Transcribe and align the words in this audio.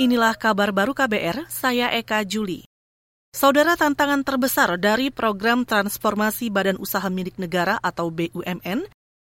Inilah 0.00 0.32
kabar 0.40 0.72
baru 0.72 0.96
KBR, 0.96 1.52
saya 1.52 1.92
Eka 1.92 2.24
Juli. 2.24 2.64
Saudara 3.28 3.76
tantangan 3.76 4.24
terbesar 4.24 4.80
dari 4.80 5.12
program 5.12 5.68
transformasi 5.68 6.48
Badan 6.48 6.80
Usaha 6.80 7.12
Milik 7.12 7.36
Negara 7.36 7.76
atau 7.76 8.08
BUMN 8.08 8.88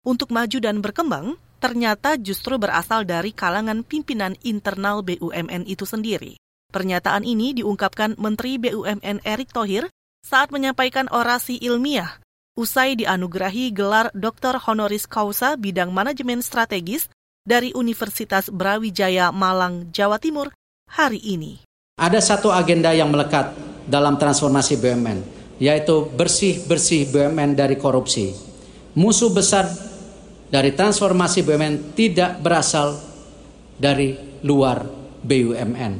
untuk 0.06 0.30
maju 0.30 0.58
dan 0.62 0.78
berkembang 0.78 1.34
ternyata 1.58 2.14
justru 2.14 2.54
berasal 2.54 3.02
dari 3.02 3.34
kalangan 3.34 3.82
pimpinan 3.82 4.38
internal 4.46 5.02
BUMN 5.02 5.66
itu 5.66 5.82
sendiri. 5.90 6.38
Pernyataan 6.70 7.26
ini 7.26 7.58
diungkapkan 7.58 8.14
Menteri 8.14 8.54
BUMN 8.62 9.26
Erick 9.26 9.50
Thohir 9.50 9.90
saat 10.22 10.54
menyampaikan 10.54 11.10
orasi 11.10 11.58
ilmiah 11.58 12.22
usai 12.54 12.94
dianugerahi 12.94 13.74
gelar 13.74 14.14
Dr. 14.14 14.62
Honoris 14.62 15.10
Causa 15.10 15.58
bidang 15.58 15.90
manajemen 15.90 16.38
strategis 16.46 17.10
dari 17.44 17.76
Universitas 17.76 18.48
Brawijaya 18.48 19.28
Malang, 19.28 19.92
Jawa 19.92 20.16
Timur 20.16 20.56
hari 20.88 21.20
ini. 21.20 21.60
Ada 22.00 22.18
satu 22.24 22.48
agenda 22.48 22.90
yang 22.96 23.12
melekat 23.12 23.52
dalam 23.84 24.16
transformasi 24.16 24.80
BUMN, 24.80 25.20
yaitu 25.60 26.08
bersih-bersih 26.16 27.12
BUMN 27.12 27.52
dari 27.52 27.76
korupsi. 27.76 28.32
Musuh 28.96 29.28
besar 29.28 29.68
dari 30.48 30.72
transformasi 30.72 31.44
BUMN 31.44 31.92
tidak 31.92 32.40
berasal 32.40 32.96
dari 33.76 34.40
luar 34.40 34.88
BUMN, 35.20 35.92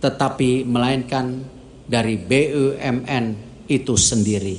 tetapi 0.00 0.64
melainkan 0.64 1.44
dari 1.84 2.16
BUMN 2.16 3.24
itu 3.68 3.94
sendiri. 4.00 4.56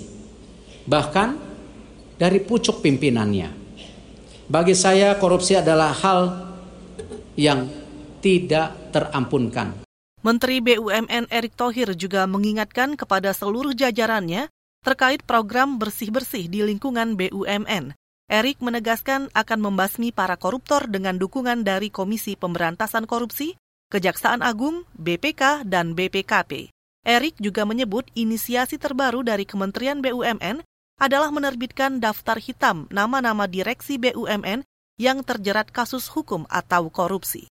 Bahkan 0.86 1.30
dari 2.22 2.38
pucuk 2.46 2.86
pimpinannya. 2.86 3.63
Bagi 4.54 4.78
saya 4.78 5.18
korupsi 5.18 5.58
adalah 5.58 5.90
hal 5.90 6.46
yang 7.34 7.74
tidak 8.22 8.94
terampunkan. 8.94 9.82
Menteri 10.22 10.62
BUMN 10.62 11.26
Erick 11.34 11.58
Thohir 11.58 11.98
juga 11.98 12.30
mengingatkan 12.30 12.94
kepada 12.94 13.34
seluruh 13.34 13.74
jajarannya 13.74 14.54
terkait 14.86 15.26
program 15.26 15.82
bersih-bersih 15.82 16.54
di 16.54 16.62
lingkungan 16.62 17.18
BUMN. 17.18 17.98
Erick 18.30 18.62
menegaskan 18.62 19.34
akan 19.34 19.60
membasmi 19.74 20.14
para 20.14 20.38
koruptor 20.38 20.86
dengan 20.86 21.18
dukungan 21.18 21.66
dari 21.66 21.90
Komisi 21.90 22.38
Pemberantasan 22.38 23.10
Korupsi, 23.10 23.58
Kejaksaan 23.90 24.46
Agung, 24.46 24.86
BPK, 24.94 25.66
dan 25.66 25.98
BPKP. 25.98 26.70
Erick 27.02 27.42
juga 27.42 27.66
menyebut 27.66 28.06
inisiasi 28.14 28.78
terbaru 28.78 29.26
dari 29.26 29.50
Kementerian 29.50 29.98
BUMN 29.98 30.62
adalah 31.04 31.36
menerbitkan 31.36 32.00
daftar 32.00 32.40
hitam 32.40 32.88
nama-nama 32.88 33.44
direksi 33.44 34.00
BUMN 34.00 34.64
yang 34.96 35.20
terjerat 35.28 35.68
kasus 35.68 36.08
hukum 36.08 36.48
atau 36.48 36.88
korupsi. 36.88 37.52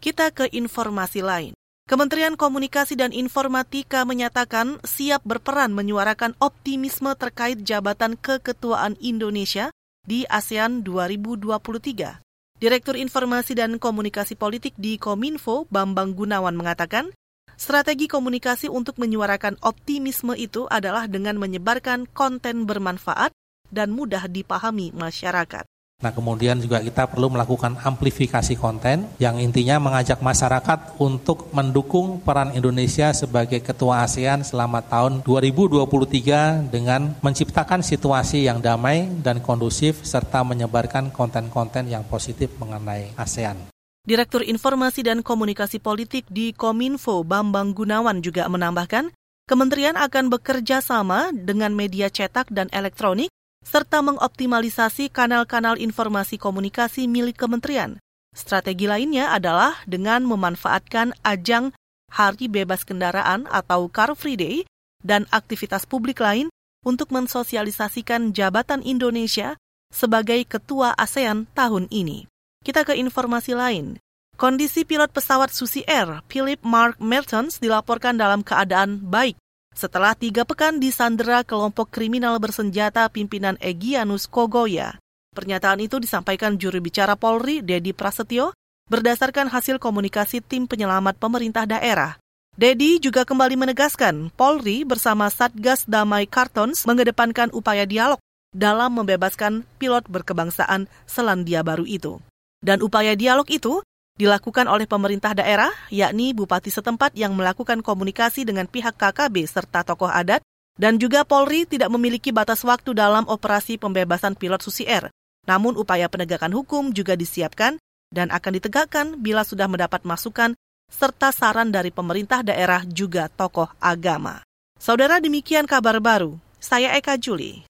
Kita 0.00 0.32
ke 0.32 0.48
informasi 0.48 1.20
lain. 1.20 1.52
Kementerian 1.84 2.36
Komunikasi 2.36 2.96
dan 2.96 3.12
Informatika 3.12 4.08
menyatakan 4.08 4.80
siap 4.84 5.24
berperan 5.24 5.72
menyuarakan 5.72 6.36
optimisme 6.40 7.12
terkait 7.16 7.60
jabatan 7.64 8.16
keketuaan 8.16 8.96
Indonesia 9.04 9.68
di 10.04 10.24
ASEAN 10.28 10.84
2023. 10.84 12.24
Direktur 12.60 12.96
Informasi 12.96 13.52
dan 13.56 13.76
Komunikasi 13.76 14.36
Politik 14.36 14.76
di 14.76 15.00
Kominfo, 15.00 15.68
Bambang 15.72 16.12
Gunawan 16.12 16.56
mengatakan, 16.56 17.12
Strategi 17.58 18.06
komunikasi 18.06 18.70
untuk 18.70 19.02
menyuarakan 19.02 19.58
optimisme 19.66 20.38
itu 20.38 20.70
adalah 20.70 21.10
dengan 21.10 21.34
menyebarkan 21.42 22.06
konten 22.06 22.70
bermanfaat 22.70 23.34
dan 23.74 23.90
mudah 23.90 24.30
dipahami 24.30 24.94
masyarakat. 24.94 25.66
Nah, 25.98 26.14
kemudian 26.14 26.62
juga 26.62 26.78
kita 26.78 27.10
perlu 27.10 27.34
melakukan 27.34 27.82
amplifikasi 27.82 28.54
konten 28.54 29.10
yang 29.18 29.42
intinya 29.42 29.82
mengajak 29.82 30.22
masyarakat 30.22 31.02
untuk 31.02 31.50
mendukung 31.50 32.22
peran 32.22 32.54
Indonesia 32.54 33.10
sebagai 33.10 33.58
ketua 33.58 34.06
ASEAN 34.06 34.46
selama 34.46 34.78
tahun 34.86 35.26
2023 35.26 36.70
dengan 36.70 37.18
menciptakan 37.18 37.82
situasi 37.82 38.46
yang 38.46 38.62
damai 38.62 39.10
dan 39.26 39.42
kondusif 39.42 40.06
serta 40.06 40.46
menyebarkan 40.46 41.10
konten-konten 41.10 41.90
yang 41.90 42.06
positif 42.06 42.54
mengenai 42.62 43.10
ASEAN. 43.18 43.77
Direktur 44.08 44.40
Informasi 44.40 45.04
dan 45.04 45.20
Komunikasi 45.20 45.84
Politik 45.84 46.24
di 46.32 46.56
Kominfo 46.56 47.28
Bambang 47.28 47.76
Gunawan 47.76 48.24
juga 48.24 48.48
menambahkan, 48.48 49.12
kementerian 49.44 50.00
akan 50.00 50.32
bekerja 50.32 50.80
sama 50.80 51.28
dengan 51.36 51.76
media 51.76 52.08
cetak 52.08 52.48
dan 52.48 52.72
elektronik 52.72 53.28
serta 53.60 54.00
mengoptimalisasi 54.00 55.12
kanal-kanal 55.12 55.76
informasi 55.76 56.40
komunikasi 56.40 57.04
milik 57.04 57.36
kementerian. 57.36 58.00
Strategi 58.32 58.88
lainnya 58.88 59.28
adalah 59.28 59.76
dengan 59.84 60.24
memanfaatkan 60.24 61.12
ajang 61.20 61.76
Hari 62.08 62.48
Bebas 62.48 62.88
Kendaraan 62.88 63.44
atau 63.52 63.92
Car 63.92 64.16
Free 64.16 64.40
Day 64.40 64.64
dan 65.04 65.28
aktivitas 65.28 65.84
publik 65.84 66.24
lain 66.24 66.48
untuk 66.80 67.12
mensosialisasikan 67.12 68.32
jabatan 68.32 68.80
Indonesia 68.88 69.60
sebagai 69.92 70.48
ketua 70.48 70.96
ASEAN 70.96 71.44
tahun 71.52 71.92
ini. 71.92 72.24
Kita 72.68 72.84
ke 72.84 72.92
informasi 73.00 73.56
lain. 73.56 73.96
Kondisi 74.36 74.84
pilot 74.84 75.10
pesawat 75.10 75.50
Susi 75.50 75.82
Air, 75.88 76.20
Philip 76.28 76.60
Mark 76.62 77.00
Mertens, 77.00 77.58
dilaporkan 77.58 78.14
dalam 78.14 78.44
keadaan 78.44 79.00
baik 79.02 79.40
setelah 79.78 80.12
tiga 80.18 80.42
pekan 80.42 80.82
disandera 80.82 81.46
kelompok 81.46 81.88
kriminal 81.94 82.36
bersenjata 82.42 83.06
pimpinan 83.08 83.54
Egyanus 83.62 84.26
Kogoya. 84.26 84.98
Pernyataan 85.32 85.78
itu 85.78 86.02
disampaikan 86.02 86.58
juru 86.58 86.82
bicara 86.82 87.14
Polri, 87.14 87.62
Dedi 87.62 87.94
Prasetyo, 87.94 88.50
berdasarkan 88.90 89.46
hasil 89.46 89.78
komunikasi 89.78 90.42
tim 90.42 90.66
penyelamat 90.66 91.16
pemerintah 91.16 91.62
daerah. 91.62 92.18
Dedi 92.58 92.98
juga 92.98 93.22
kembali 93.22 93.54
menegaskan 93.54 94.34
Polri 94.34 94.82
bersama 94.82 95.30
Satgas 95.30 95.86
Damai 95.86 96.26
Kartons 96.26 96.82
mengedepankan 96.90 97.54
upaya 97.54 97.86
dialog 97.86 98.18
dalam 98.50 98.98
membebaskan 98.98 99.62
pilot 99.78 100.10
berkebangsaan 100.10 100.90
Selandia 101.06 101.62
Baru 101.62 101.86
itu. 101.86 102.18
Dan 102.58 102.82
upaya 102.82 103.14
dialog 103.14 103.46
itu 103.46 103.82
dilakukan 104.18 104.66
oleh 104.66 104.90
pemerintah 104.90 105.30
daerah, 105.32 105.70
yakni 105.94 106.34
bupati 106.34 106.74
setempat 106.74 107.14
yang 107.14 107.38
melakukan 107.38 107.80
komunikasi 107.80 108.42
dengan 108.42 108.66
pihak 108.66 108.98
KKB 108.98 109.46
serta 109.46 109.86
tokoh 109.86 110.10
adat, 110.10 110.42
dan 110.74 110.98
juga 110.98 111.22
Polri 111.22 111.66
tidak 111.66 111.90
memiliki 111.94 112.34
batas 112.34 112.66
waktu 112.66 112.94
dalam 112.94 113.26
operasi 113.30 113.78
pembebasan 113.78 114.34
pilot 114.34 114.62
Susi 114.62 114.86
Air. 114.86 115.10
Namun 115.46 115.78
upaya 115.78 116.10
penegakan 116.10 116.50
hukum 116.54 116.90
juga 116.90 117.14
disiapkan 117.14 117.78
dan 118.10 118.32
akan 118.34 118.52
ditegakkan 118.58 119.06
bila 119.20 119.46
sudah 119.46 119.70
mendapat 119.70 120.02
masukan 120.02 120.54
serta 120.88 121.30
saran 121.30 121.68
dari 121.68 121.92
pemerintah 121.92 122.40
daerah 122.40 122.82
juga 122.88 123.28
tokoh 123.28 123.68
agama. 123.78 124.40
Saudara 124.80 125.20
demikian 125.20 125.68
kabar 125.68 126.00
baru. 126.00 126.40
Saya 126.58 126.96
Eka 126.96 127.20
Juli. 127.20 127.68